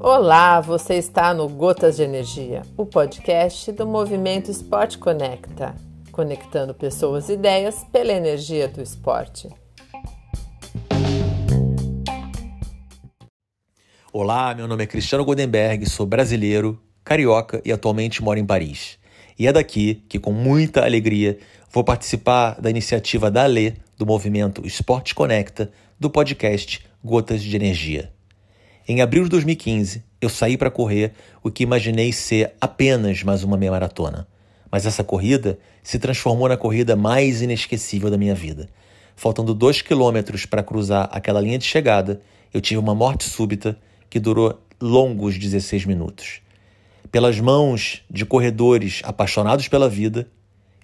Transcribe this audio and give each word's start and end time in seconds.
Olá, 0.00 0.60
você 0.60 0.94
está 0.94 1.34
no 1.34 1.48
Gotas 1.48 1.96
de 1.96 2.04
Energia, 2.04 2.62
o 2.76 2.86
podcast 2.86 3.72
do 3.72 3.86
movimento 3.86 4.50
Esporte 4.50 4.98
Conecta, 4.98 5.74
conectando 6.12 6.72
pessoas 6.72 7.28
e 7.28 7.32
ideias 7.32 7.84
pela 7.90 8.12
energia 8.12 8.68
do 8.68 8.80
esporte. 8.80 9.48
Olá, 14.12 14.54
meu 14.54 14.68
nome 14.68 14.84
é 14.84 14.86
Cristiano 14.86 15.24
Goldenberg, 15.24 15.84
sou 15.90 16.06
brasileiro, 16.06 16.80
carioca 17.04 17.60
e 17.64 17.72
atualmente 17.72 18.22
moro 18.22 18.38
em 18.38 18.46
Paris. 18.46 18.98
E 19.38 19.46
é 19.46 19.52
daqui 19.52 20.04
que, 20.08 20.18
com 20.18 20.32
muita 20.32 20.84
alegria, 20.84 21.38
vou 21.70 21.84
participar 21.84 22.60
da 22.60 22.70
iniciativa 22.70 23.30
da 23.30 23.42
Alê, 23.42 23.74
do 23.96 24.04
movimento 24.04 24.66
Esporte 24.66 25.14
Conecta, 25.14 25.70
do 25.98 26.10
podcast 26.10 26.84
Gotas 27.02 27.42
de 27.42 27.56
Energia. 27.56 28.12
Em 28.86 29.00
abril 29.00 29.24
de 29.24 29.30
2015, 29.30 30.04
eu 30.20 30.28
saí 30.28 30.56
para 30.56 30.70
correr 30.70 31.12
o 31.42 31.50
que 31.50 31.62
imaginei 31.62 32.12
ser 32.12 32.52
apenas 32.60 33.22
mais 33.22 33.42
uma 33.42 33.56
meia 33.56 33.72
maratona. 33.72 34.28
Mas 34.70 34.84
essa 34.84 35.02
corrida 35.02 35.58
se 35.82 35.98
transformou 35.98 36.48
na 36.48 36.56
corrida 36.56 36.94
mais 36.94 37.40
inesquecível 37.40 38.10
da 38.10 38.18
minha 38.18 38.34
vida. 38.34 38.68
Faltando 39.16 39.54
dois 39.54 39.80
quilômetros 39.80 40.44
para 40.44 40.62
cruzar 40.62 41.08
aquela 41.10 41.40
linha 41.40 41.58
de 41.58 41.64
chegada, 41.64 42.20
eu 42.52 42.60
tive 42.60 42.78
uma 42.78 42.94
morte 42.94 43.24
súbita 43.24 43.78
que 44.10 44.20
durou 44.20 44.60
longos 44.80 45.38
16 45.38 45.86
minutos. 45.86 46.40
Pelas 47.10 47.40
mãos 47.40 48.02
de 48.10 48.26
corredores 48.26 49.00
apaixonados 49.04 49.68
pela 49.68 49.88
vida, 49.88 50.28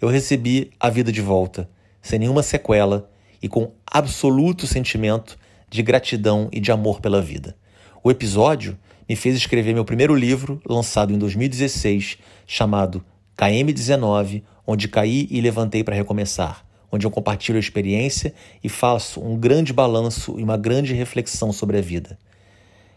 eu 0.00 0.08
recebi 0.08 0.70
a 0.80 0.88
vida 0.88 1.12
de 1.12 1.20
volta, 1.20 1.68
sem 2.00 2.18
nenhuma 2.18 2.42
sequela 2.42 3.11
e 3.42 3.48
com 3.48 3.72
absoluto 3.86 4.66
sentimento 4.66 5.36
de 5.68 5.82
gratidão 5.82 6.48
e 6.52 6.60
de 6.60 6.70
amor 6.70 7.00
pela 7.00 7.20
vida. 7.20 7.56
O 8.04 8.10
episódio 8.10 8.78
me 9.08 9.16
fez 9.16 9.36
escrever 9.36 9.74
meu 9.74 9.84
primeiro 9.84 10.14
livro, 10.14 10.60
lançado 10.66 11.12
em 11.12 11.18
2016, 11.18 12.18
chamado 12.46 13.04
KM19, 13.36 14.42
onde 14.66 14.88
caí 14.88 15.26
e 15.30 15.40
levantei 15.40 15.82
para 15.82 15.96
recomeçar, 15.96 16.64
onde 16.90 17.06
eu 17.06 17.10
compartilho 17.10 17.56
a 17.56 17.60
experiência 17.60 18.32
e 18.62 18.68
faço 18.68 19.20
um 19.20 19.36
grande 19.36 19.72
balanço 19.72 20.36
e 20.38 20.42
uma 20.42 20.56
grande 20.56 20.94
reflexão 20.94 21.52
sobre 21.52 21.78
a 21.78 21.80
vida. 21.80 22.18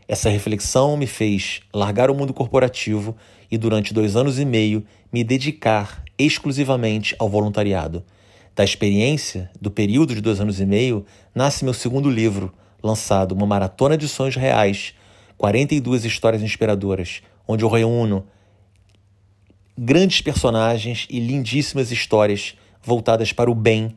Essa 0.07 0.29
reflexão 0.29 0.95
me 0.95 1.07
fez 1.07 1.61
largar 1.73 2.11
o 2.11 2.15
mundo 2.15 2.33
corporativo 2.33 3.15
e, 3.49 3.57
durante 3.57 3.93
dois 3.93 4.15
anos 4.15 4.37
e 4.37 4.45
meio, 4.45 4.85
me 5.11 5.23
dedicar 5.23 6.03
exclusivamente 6.17 7.15
ao 7.17 7.27
voluntariado. 7.27 8.03
Da 8.55 8.63
experiência 8.63 9.51
do 9.59 9.69
período 9.69 10.15
de 10.15 10.21
dois 10.21 10.39
anos 10.39 10.61
e 10.61 10.65
meio, 10.65 11.05
nasce 11.33 11.65
meu 11.65 11.73
segundo 11.73 12.09
livro, 12.09 12.53
lançado 12.81 13.33
Uma 13.33 13.45
Maratona 13.45 13.97
de 13.97 14.07
Sonhos 14.07 14.37
Reais, 14.37 14.93
42 15.37 16.05
histórias 16.05 16.41
inspiradoras, 16.41 17.21
onde 17.45 17.65
eu 17.65 17.69
reúno 17.69 18.25
grandes 19.77 20.21
personagens 20.21 21.05
e 21.09 21.19
lindíssimas 21.19 21.91
histórias 21.91 22.55
voltadas 22.81 23.33
para 23.33 23.51
o 23.51 23.55
bem 23.55 23.93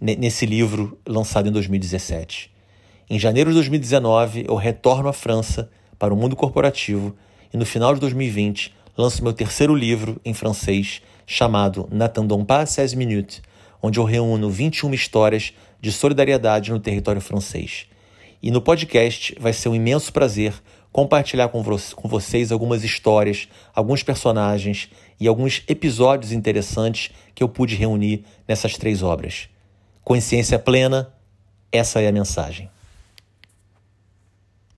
nesse 0.00 0.46
livro 0.46 0.96
lançado 1.04 1.48
em 1.48 1.52
2017. 1.52 2.48
Em 3.10 3.18
janeiro 3.18 3.50
de 3.50 3.54
2019, 3.54 4.44
eu 4.46 4.54
retorno 4.54 5.08
à 5.08 5.12
França 5.12 5.68
para 5.98 6.14
o 6.14 6.16
mundo 6.16 6.36
corporativo 6.36 7.16
e 7.52 7.56
no 7.56 7.66
final 7.66 7.92
de 7.92 8.00
2020 8.00 8.72
lanço 8.96 9.24
meu 9.24 9.32
terceiro 9.32 9.74
livro 9.74 10.20
em 10.24 10.32
francês 10.32 11.02
chamado 11.26 11.88
N'attendons 11.90 12.44
pas 12.44 12.68
16 12.68 12.94
minutes, 12.94 13.42
onde 13.82 13.98
eu 13.98 14.04
reúno 14.04 14.50
21 14.50 14.92
histórias 14.94 15.52
de 15.80 15.92
solidariedade 15.92 16.70
no 16.70 16.80
território 16.80 17.20
francês. 17.20 17.86
E 18.42 18.50
no 18.50 18.60
podcast 18.60 19.36
vai 19.40 19.52
ser 19.52 19.68
um 19.68 19.74
imenso 19.74 20.12
prazer 20.12 20.54
compartilhar 20.92 21.48
com, 21.48 21.62
vo 21.62 21.76
com 21.94 22.08
vocês 22.08 22.50
algumas 22.50 22.82
histórias, 22.82 23.48
alguns 23.74 24.02
personagens 24.02 24.88
e 25.20 25.28
alguns 25.28 25.62
episódios 25.68 26.32
interessantes 26.32 27.10
que 27.34 27.42
eu 27.42 27.48
pude 27.48 27.74
reunir 27.74 28.24
nessas 28.48 28.78
três 28.78 29.02
obras. 29.02 29.48
Consciência 30.02 30.58
plena, 30.58 31.12
essa 31.70 32.00
é 32.00 32.08
a 32.08 32.12
mensagem. 32.12 32.70